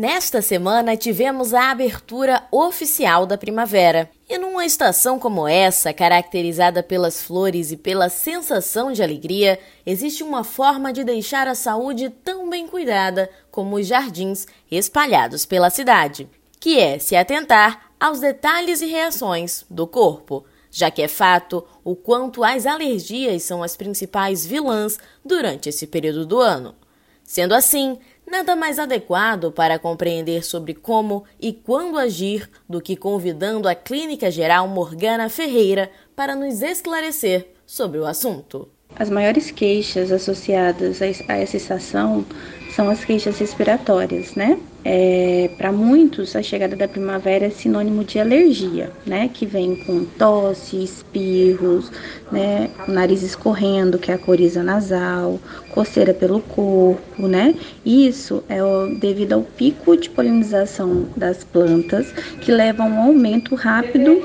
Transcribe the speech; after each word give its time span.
Nesta 0.00 0.40
semana 0.40 0.96
tivemos 0.96 1.52
a 1.52 1.72
abertura 1.72 2.46
oficial 2.52 3.26
da 3.26 3.36
primavera. 3.36 4.08
E 4.28 4.38
numa 4.38 4.64
estação 4.64 5.18
como 5.18 5.48
essa, 5.48 5.92
caracterizada 5.92 6.84
pelas 6.84 7.20
flores 7.20 7.72
e 7.72 7.76
pela 7.76 8.08
sensação 8.08 8.92
de 8.92 9.02
alegria, 9.02 9.58
existe 9.84 10.22
uma 10.22 10.44
forma 10.44 10.92
de 10.92 11.02
deixar 11.02 11.48
a 11.48 11.54
saúde 11.56 12.10
tão 12.10 12.48
bem 12.48 12.68
cuidada 12.68 13.28
como 13.50 13.74
os 13.74 13.88
jardins 13.88 14.46
espalhados 14.70 15.44
pela 15.44 15.68
cidade, 15.68 16.28
que 16.60 16.78
é 16.78 17.00
se 17.00 17.16
atentar 17.16 17.90
aos 17.98 18.20
detalhes 18.20 18.80
e 18.80 18.86
reações 18.86 19.64
do 19.68 19.84
corpo, 19.84 20.44
já 20.70 20.92
que 20.92 21.02
é 21.02 21.08
fato 21.08 21.66
o 21.82 21.96
quanto 21.96 22.44
as 22.44 22.66
alergias 22.66 23.42
são 23.42 23.64
as 23.64 23.76
principais 23.76 24.46
vilãs 24.46 24.96
durante 25.24 25.68
esse 25.68 25.88
período 25.88 26.24
do 26.24 26.38
ano. 26.38 26.76
Sendo 27.24 27.52
assim, 27.52 27.98
Nada 28.30 28.54
mais 28.54 28.78
adequado 28.78 29.50
para 29.50 29.78
compreender 29.78 30.44
sobre 30.44 30.74
como 30.74 31.24
e 31.40 31.50
quando 31.50 31.98
agir 31.98 32.48
do 32.68 32.78
que 32.78 32.94
convidando 32.94 33.66
a 33.66 33.74
Clínica 33.74 34.30
Geral 34.30 34.68
Morgana 34.68 35.30
Ferreira 35.30 35.90
para 36.14 36.36
nos 36.36 36.60
esclarecer 36.60 37.54
sobre 37.64 37.98
o 37.98 38.04
assunto. 38.04 38.68
As 38.96 39.08
maiores 39.08 39.50
queixas 39.50 40.12
associadas 40.12 41.00
a 41.00 41.36
essa 41.36 41.56
estação 41.56 42.24
são 42.78 42.88
as 42.88 43.04
queixas 43.04 43.36
respiratórias, 43.40 44.36
né? 44.36 44.56
É, 44.84 45.50
Para 45.58 45.72
muitos, 45.72 46.36
a 46.36 46.42
chegada 46.44 46.76
da 46.76 46.86
primavera 46.86 47.46
é 47.46 47.50
sinônimo 47.50 48.04
de 48.04 48.20
alergia, 48.20 48.92
né? 49.04 49.28
Que 49.34 49.44
vem 49.44 49.74
com 49.74 50.04
tosse, 50.04 50.84
espirros, 50.84 51.90
né? 52.30 52.70
O 52.86 52.92
nariz 52.92 53.24
escorrendo, 53.24 53.98
que 53.98 54.12
é 54.12 54.14
a 54.14 54.18
coriza 54.18 54.62
nasal, 54.62 55.40
coceira 55.70 56.14
pelo 56.14 56.38
corpo, 56.40 57.26
né? 57.26 57.56
Isso 57.84 58.44
é 58.48 58.60
devido 59.00 59.32
ao 59.32 59.42
pico 59.42 59.96
de 59.96 60.08
polinização 60.08 61.06
das 61.16 61.42
plantas, 61.42 62.12
que 62.40 62.52
leva 62.52 62.84
a 62.84 62.86
um 62.86 63.00
aumento 63.00 63.56
rápido 63.56 64.22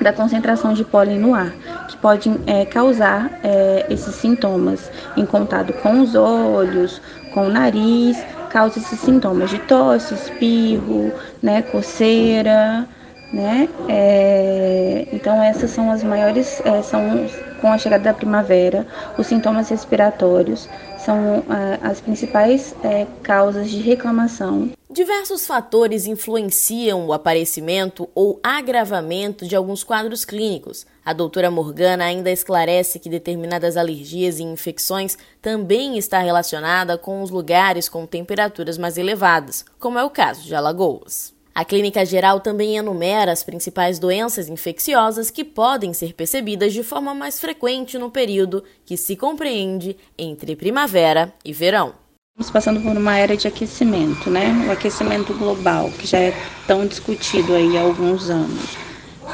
da 0.00 0.12
concentração 0.12 0.72
de 0.72 0.84
pólen 0.84 1.18
no 1.18 1.34
ar, 1.34 1.52
que 1.88 1.96
pode 1.96 2.30
é, 2.46 2.64
causar 2.64 3.38
é, 3.42 3.86
esses 3.90 4.14
sintomas 4.14 4.90
em 5.16 5.26
contato 5.26 5.72
com 5.74 6.00
os 6.00 6.14
olhos, 6.14 7.00
com 7.28 7.46
o 7.46 7.50
nariz, 7.50 8.18
causa 8.50 8.78
esses 8.78 9.00
sintomas 9.00 9.50
de 9.50 9.58
tosse, 9.60 10.14
espirro, 10.14 11.12
né, 11.42 11.62
coceira, 11.62 12.86
né? 13.32 13.68
É, 13.88 15.06
então 15.12 15.42
essas 15.42 15.70
são 15.70 15.90
as 15.90 16.02
maiores, 16.02 16.60
é, 16.64 16.82
são 16.82 17.26
com 17.60 17.72
a 17.72 17.78
chegada 17.78 18.04
da 18.04 18.14
primavera, 18.14 18.86
os 19.18 19.26
sintomas 19.26 19.68
respiratórios 19.68 20.68
são 20.96 21.44
é, 21.50 21.78
as 21.82 22.00
principais 22.00 22.74
é, 22.82 23.06
causas 23.22 23.70
de 23.70 23.80
reclamação. 23.80 24.70
Diversos 24.90 25.46
fatores 25.46 26.06
influenciam 26.06 27.06
o 27.06 27.12
aparecimento 27.12 28.08
ou 28.14 28.40
agravamento 28.42 29.46
de 29.46 29.54
alguns 29.54 29.84
quadros 29.84 30.24
clínicos. 30.24 30.86
A 31.04 31.12
doutora 31.12 31.50
Morgana 31.50 32.06
ainda 32.06 32.30
esclarece 32.30 32.98
que 32.98 33.10
determinadas 33.10 33.76
alergias 33.76 34.38
e 34.38 34.44
infecções 34.44 35.18
também 35.42 35.98
está 35.98 36.20
relacionada 36.20 36.96
com 36.96 37.22
os 37.22 37.28
lugares 37.28 37.86
com 37.86 38.06
temperaturas 38.06 38.78
mais 38.78 38.96
elevadas, 38.96 39.62
como 39.78 39.98
é 39.98 40.04
o 40.04 40.08
caso 40.08 40.44
de 40.44 40.54
Alagoas. 40.54 41.34
A 41.54 41.66
clínica 41.66 42.02
geral 42.06 42.40
também 42.40 42.78
enumera 42.78 43.30
as 43.30 43.44
principais 43.44 43.98
doenças 43.98 44.48
infecciosas 44.48 45.30
que 45.30 45.44
podem 45.44 45.92
ser 45.92 46.14
percebidas 46.14 46.72
de 46.72 46.82
forma 46.82 47.12
mais 47.12 47.38
frequente 47.38 47.98
no 47.98 48.10
período 48.10 48.64
que 48.86 48.96
se 48.96 49.16
compreende 49.16 49.98
entre 50.16 50.56
primavera 50.56 51.30
e 51.44 51.52
verão. 51.52 52.07
Estamos 52.38 52.52
passando 52.52 52.80
por 52.80 52.96
uma 52.96 53.18
era 53.18 53.36
de 53.36 53.48
aquecimento, 53.48 54.30
né? 54.30 54.64
O 54.64 54.70
aquecimento 54.70 55.34
global, 55.34 55.90
que 55.98 56.06
já 56.06 56.18
é 56.18 56.32
tão 56.68 56.86
discutido 56.86 57.52
aí 57.52 57.76
há 57.76 57.80
alguns 57.80 58.30
anos. 58.30 58.78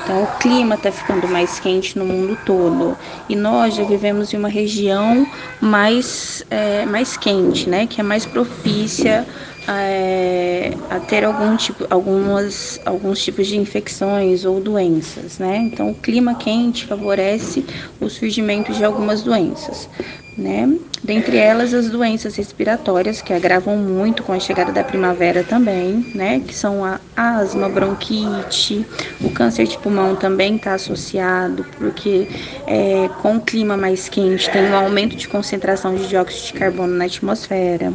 Então, 0.03 0.23
o 0.23 0.27
clima 0.39 0.75
está 0.75 0.91
ficando 0.91 1.29
mais 1.29 1.61
quente 1.61 1.99
no 1.99 2.07
mundo 2.07 2.35
todo 2.35 2.97
e 3.29 3.37
nós 3.37 3.75
já 3.75 3.85
vivemos 3.85 4.33
em 4.33 4.39
uma 4.39 4.49
região 4.49 5.27
mais, 5.61 6.47
é, 6.51 6.87
mais 6.87 7.15
quente, 7.15 7.69
né? 7.69 7.87
Que 7.87 8.01
é 8.01 8.03
mais 8.03 8.25
propícia 8.25 9.27
é, 9.69 10.73
a 10.89 10.99
ter 10.99 11.25
algum 11.25 11.55
tipo, 11.57 11.87
algumas, 11.91 12.81
alguns 12.87 13.23
tipos 13.23 13.47
de 13.47 13.59
infecções 13.59 14.47
ou 14.47 14.61
doenças, 14.61 15.39
né? 15.39 15.59
Então, 15.59 15.91
o 15.91 15.95
clima 15.95 16.35
quente 16.37 16.87
favorece 16.87 17.67
o 18.01 18.09
surgimento 18.09 18.73
de 18.73 18.83
algumas 18.83 19.23
doenças 19.23 19.91
né? 20.37 20.77
Dentre 21.03 21.37
elas 21.37 21.75
as 21.75 21.91
doenças 21.91 22.35
respiratórias 22.35 23.21
que 23.21 23.33
agravam 23.33 23.77
muito 23.77 24.23
com 24.23 24.33
a 24.33 24.41
chegada 24.41 24.73
da 24.73 24.83
primavera 24.83 25.45
também, 25.45 26.11
né? 26.15 26.41
Que 26.41 26.55
são 26.55 26.85
a 26.85 26.99
asma, 27.15 27.69
bronquite, 27.69 28.87
o 29.21 29.31
câncer 29.31 29.67
de 29.67 29.79
pulmão 29.79 30.17
também 30.17 30.57
está 30.57 30.75
associado, 30.75 31.65
porque 31.77 32.27
é, 32.67 33.09
com 33.21 33.37
o 33.37 33.41
clima 33.41 33.77
mais 33.77 34.09
quente 34.09 34.51
tem 34.51 34.63
um 34.63 34.75
aumento 34.75 35.15
de 35.15 35.29
concentração 35.29 35.95
de 35.95 36.09
dióxido 36.09 36.47
de 36.47 36.53
carbono 36.55 36.95
na 36.95 37.05
atmosfera. 37.05 37.93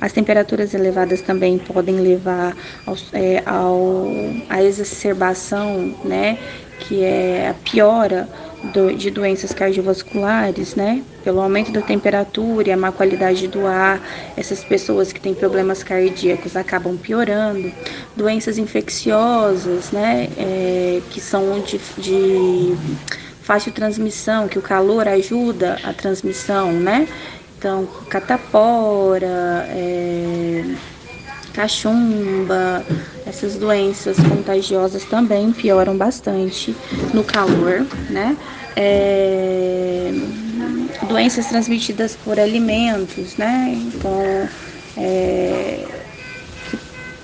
As 0.00 0.12
temperaturas 0.12 0.74
elevadas 0.74 1.20
também 1.22 1.58
podem 1.58 2.00
levar 2.00 2.56
ao, 2.84 2.96
é, 3.12 3.42
ao, 3.46 4.08
à 4.50 4.62
exacerbação, 4.62 5.94
né? 6.04 6.38
Que 6.80 7.02
é 7.02 7.48
a 7.50 7.54
piora 7.54 8.28
do, 8.62 8.94
de 8.94 9.10
doenças 9.10 9.52
cardiovasculares, 9.52 10.74
né? 10.74 11.02
Pelo 11.22 11.40
aumento 11.40 11.70
da 11.70 11.80
temperatura 11.80 12.68
e 12.68 12.72
a 12.72 12.76
má 12.76 12.90
qualidade 12.90 13.46
do 13.46 13.66
ar, 13.66 14.00
essas 14.36 14.64
pessoas 14.64 15.12
que 15.12 15.20
têm 15.20 15.34
problemas 15.34 15.82
cardíacos 15.82 16.56
acabam 16.56 16.96
piorando. 16.96 17.72
Doenças 18.16 18.58
infecciosas, 18.58 19.92
né? 19.92 20.28
É, 20.36 21.00
que 21.10 21.20
são 21.20 21.60
de, 21.60 21.80
de 21.96 22.76
fácil 23.42 23.72
transmissão, 23.72 24.48
que 24.48 24.58
o 24.58 24.62
calor 24.62 25.08
ajuda 25.08 25.78
a 25.82 25.92
transmissão, 25.92 26.72
né? 26.72 27.08
Então, 27.58 27.88
catapora, 28.08 29.66
é, 29.70 30.64
cachumba, 31.58 32.86
essas 33.26 33.56
doenças 33.56 34.16
contagiosas 34.16 35.04
também 35.04 35.50
pioram 35.50 35.96
bastante 35.96 36.72
no 37.12 37.24
calor, 37.24 37.84
né? 38.08 38.36
É, 38.76 40.12
doenças 41.08 41.46
transmitidas 41.46 42.14
por 42.14 42.38
alimentos, 42.38 43.36
né? 43.36 43.76
Então, 43.92 44.48
é, 44.96 45.84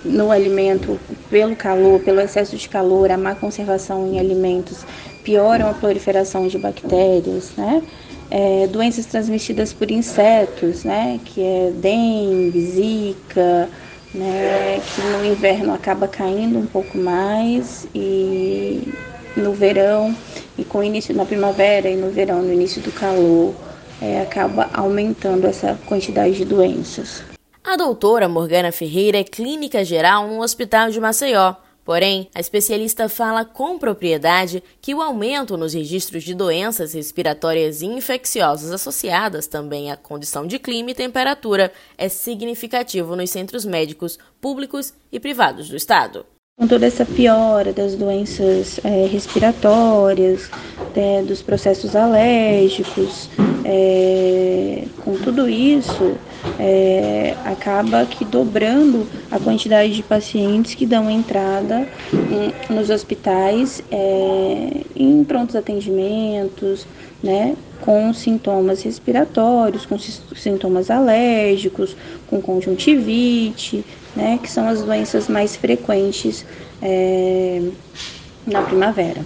no 0.04 0.32
alimento, 0.32 0.98
pelo 1.30 1.54
calor, 1.54 2.00
pelo 2.00 2.20
excesso 2.20 2.56
de 2.56 2.68
calor, 2.68 3.12
a 3.12 3.16
má 3.16 3.36
conservação 3.36 4.04
em 4.12 4.18
alimentos 4.18 4.84
pioram 5.22 5.68
a 5.68 5.74
proliferação 5.74 6.48
de 6.48 6.58
bactérias, 6.58 7.52
né? 7.56 7.80
É, 8.28 8.66
doenças 8.66 9.06
transmitidas 9.06 9.72
por 9.72 9.92
insetos, 9.92 10.82
né? 10.82 11.20
Que 11.24 11.40
é 11.40 11.70
dengue, 11.70 12.60
zika, 12.60 13.70
né, 14.14 14.80
que 14.94 15.00
no 15.02 15.24
inverno 15.24 15.74
acaba 15.74 16.06
caindo 16.06 16.58
um 16.58 16.66
pouco 16.66 16.96
mais 16.96 17.86
e 17.94 18.92
no 19.36 19.52
verão 19.52 20.14
e 20.56 20.64
com 20.64 20.78
o 20.78 20.84
início 20.84 21.14
na 21.14 21.24
primavera 21.24 21.88
e 21.90 21.96
no 21.96 22.10
verão, 22.10 22.40
no 22.40 22.52
início 22.52 22.80
do 22.80 22.92
calor, 22.92 23.52
é, 24.00 24.20
acaba 24.20 24.70
aumentando 24.72 25.46
essa 25.46 25.78
quantidade 25.86 26.36
de 26.36 26.44
doenças. 26.44 27.22
A 27.64 27.76
doutora 27.76 28.28
Morgana 28.28 28.70
Ferreira 28.70 29.18
é 29.18 29.24
clínica 29.24 29.84
geral 29.84 30.28
no 30.28 30.40
Hospital 30.42 30.90
de 30.90 31.00
Maceió. 31.00 31.54
Porém, 31.84 32.30
a 32.34 32.40
especialista 32.40 33.08
fala 33.10 33.44
com 33.44 33.78
propriedade 33.78 34.62
que 34.80 34.94
o 34.94 35.02
aumento 35.02 35.56
nos 35.56 35.74
registros 35.74 36.24
de 36.24 36.34
doenças 36.34 36.94
respiratórias 36.94 37.82
infecciosas 37.82 38.72
associadas 38.72 39.46
também 39.46 39.92
à 39.92 39.96
condição 39.96 40.46
de 40.46 40.58
clima 40.58 40.92
e 40.92 40.94
temperatura 40.94 41.70
é 41.98 42.08
significativo 42.08 43.14
nos 43.14 43.28
centros 43.28 43.66
médicos 43.66 44.18
públicos 44.40 44.94
e 45.12 45.20
privados 45.20 45.68
do 45.68 45.76
estado. 45.76 46.24
Com 46.58 46.68
toda 46.68 46.86
essa 46.86 47.04
piora 47.04 47.72
das 47.72 47.96
doenças 47.96 48.78
é, 48.84 49.06
respiratórias, 49.06 50.48
né, 50.94 51.22
dos 51.22 51.42
processos 51.42 51.96
alérgicos, 51.96 53.28
é, 53.64 54.84
com 55.04 55.18
tudo 55.18 55.48
isso, 55.48 56.16
é, 56.58 57.36
acaba 57.44 58.04
que 58.06 58.24
dobrando 58.24 59.06
a 59.30 59.38
quantidade 59.38 59.94
de 59.94 60.02
pacientes 60.02 60.74
que 60.74 60.86
dão 60.86 61.10
entrada 61.10 61.86
em, 62.12 62.74
nos 62.74 62.90
hospitais 62.90 63.82
é, 63.90 64.84
em 64.94 65.24
prontos 65.24 65.56
atendimentos, 65.56 66.86
né, 67.22 67.56
com 67.80 68.12
sintomas 68.12 68.82
respiratórios, 68.82 69.84
com 69.84 69.98
sintomas 69.98 70.90
alérgicos, 70.90 71.96
com 72.26 72.40
conjuntivite, 72.40 73.84
né, 74.14 74.38
que 74.42 74.50
são 74.50 74.68
as 74.68 74.82
doenças 74.82 75.28
mais 75.28 75.56
frequentes 75.56 76.46
é, 76.80 77.60
na 78.46 78.62
primavera. 78.62 79.24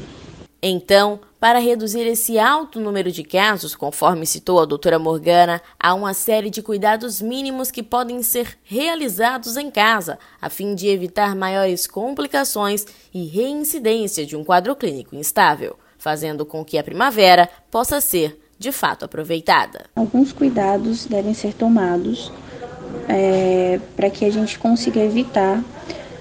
Então, 0.61 1.21
para 1.39 1.61
reduzir 1.61 2.01
esse 2.01 2.37
alto 2.37 2.81
número 2.81 3.13
de 3.13 3.23
casos, 3.23 3.77
conforme 3.77 4.27
citou 4.27 4.61
a 4.61 4.65
doutora 4.65 4.99
Morgana, 4.99 5.63
há 5.79 5.95
uma 5.95 6.13
série 6.13 6.51
de 6.51 6.61
cuidados 6.61 7.23
mínimos 7.23 7.71
que 7.71 7.83
podem 7.83 8.23
ser 8.25 8.59
realizados 8.65 9.57
em 9.57 9.71
casa, 9.71 10.19
a 10.43 10.51
fim 10.51 10.75
de 10.75 10.89
evitar 10.89 11.37
maiores 11.37 11.87
complicações 11.87 12.85
e 13.15 13.27
reincidência 13.27 14.27
de 14.27 14.35
um 14.35 14.43
quadro 14.43 14.75
clínico 14.75 15.15
instável, 15.15 15.79
fazendo 15.97 16.45
com 16.45 16.65
que 16.65 16.77
a 16.77 16.83
primavera 16.83 17.49
possa 17.71 18.01
ser, 18.01 18.41
de 18.59 18.73
fato, 18.73 19.05
aproveitada. 19.05 19.85
Alguns 19.95 20.33
cuidados 20.33 21.07
devem 21.07 21.35
ser 21.35 21.55
tomados 21.55 22.33
é, 23.09 23.79
para 23.95 24.11
que 24.11 24.25
a 24.25 24.33
gente 24.33 24.59
consiga 24.59 24.99
evitar 24.99 25.63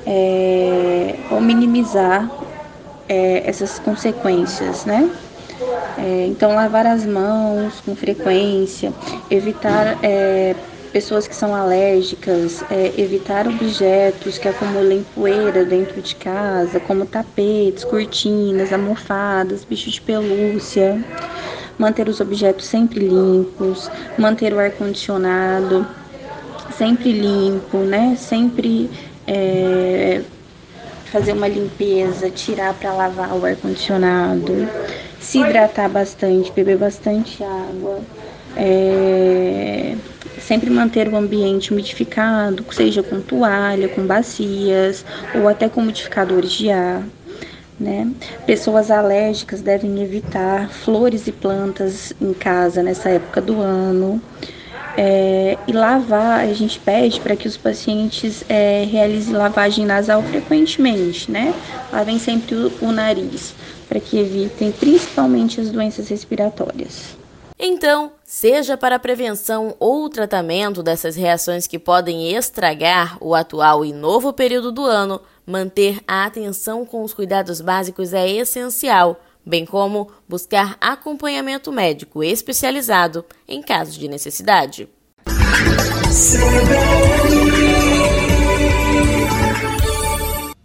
é, 0.06 1.16
ou 1.32 1.42
minimizar 1.42 2.30
é, 3.08 3.48
essas 3.50 3.80
consequências, 3.80 4.86
né? 4.86 5.10
É, 5.98 6.28
então, 6.28 6.54
lavar 6.54 6.86
as 6.86 7.06
mãos 7.06 7.82
com 7.82 7.96
frequência, 7.96 8.94
evitar 9.30 9.98
é, 10.04 10.56
pessoas 10.94 11.28
que 11.28 11.36
são 11.36 11.56
alérgicas, 11.56 12.64
é, 12.70 12.94
evitar 12.98 13.48
objetos 13.48 14.38
que 14.38 14.48
acumulem 14.48 15.06
poeira 15.16 15.66
dentro 15.66 16.02
de 16.02 16.16
casa, 16.16 16.80
como 16.80 17.06
tapetes, 17.06 17.84
cortinas, 17.84 18.72
almofadas, 18.72 19.64
bichos 19.64 19.94
de 19.94 20.02
pelúcia, 20.02 21.04
manter 21.78 22.08
os 22.08 22.20
objetos 22.20 22.66
sempre 22.66 23.00
limpos, 23.00 23.90
manter 24.18 24.54
o 24.54 24.60
ar-condicionado 24.60 25.88
sempre 26.78 27.12
limpo, 27.12 27.80
né? 27.80 28.16
Sempre 28.18 28.90
é, 29.26 30.22
fazer 31.12 31.34
uma 31.34 31.48
limpeza, 31.48 32.30
tirar 32.30 32.74
para 32.74 32.94
lavar 32.94 33.34
o 33.34 33.46
ar-condicionado, 33.46 34.68
se 35.20 35.40
hidratar 35.40 35.90
bastante, 35.90 36.52
beber 36.52 36.78
bastante 36.78 37.44
água, 37.44 38.00
é, 38.56 39.96
sempre 40.40 40.70
manter 40.70 41.08
o 41.08 41.16
ambiente 41.16 41.72
umidificado, 41.72 42.66
seja 42.72 43.04
com 43.04 43.20
toalha, 43.22 43.90
com 43.90 44.06
bacias 44.06 45.06
ou 45.36 45.48
até 45.48 45.70
com 45.70 45.82
umidificadores 45.82 46.52
de 46.52 46.72
ar. 46.72 47.04
Né? 47.80 48.12
Pessoas 48.46 48.90
alérgicas 48.90 49.62
devem 49.62 50.02
evitar 50.02 50.68
flores 50.70 51.28
e 51.28 51.32
plantas 51.32 52.12
em 52.20 52.34
casa 52.34 52.82
nessa 52.82 53.10
época 53.10 53.40
do 53.40 53.62
ano. 53.62 54.20
É, 55.00 55.56
e 55.68 55.72
lavar, 55.72 56.40
a 56.40 56.54
gente 56.54 56.80
pede 56.80 57.22
para 57.22 57.36
que 57.36 57.48
os 57.48 57.56
pacientes 57.56 58.44
é, 58.50 58.84
realizem 58.84 59.36
lavagem 59.36 59.86
nasal 59.86 60.24
frequentemente, 60.24 61.32
né? 61.32 61.54
Lavem 61.94 62.18
sempre 62.18 62.56
o, 62.56 62.72
o 62.82 62.92
nariz, 62.92 63.54
para 63.88 64.00
que 64.00 64.18
evitem 64.18 64.72
principalmente 64.72 65.62
as 65.62 65.70
doenças 65.70 66.10
respiratórias. 66.10 67.16
Então, 67.60 68.12
seja 68.24 68.76
para 68.76 69.00
prevenção 69.00 69.76
ou 69.80 70.10
tratamento 70.10 70.82
dessas 70.82 71.16
reações 71.16 71.68
que 71.68 71.80
podem 71.80 72.36
estragar 72.36 73.18
o 73.20 73.34
atual 73.34 73.86
e 73.86 73.94
novo 73.94 74.34
período 74.34 74.72
do 74.72 74.84
ano, 74.84 75.22
manter 75.46 76.00
a 76.08 76.26
atenção 76.26 76.86
com 76.86 77.04
os 77.04 77.14
cuidados 77.14 77.62
básicos 77.62 78.14
é 78.14 78.28
essencial 78.30 79.20
bem 79.48 79.66
como 79.66 80.12
buscar 80.28 80.78
acompanhamento 80.82 81.72
médico 81.72 82.22
especializado 82.22 83.24
em 83.48 83.62
casos 83.62 83.96
de 83.96 84.10
necessidade. 84.10 84.90